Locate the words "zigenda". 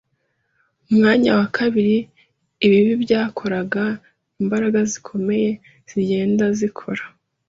5.91-6.45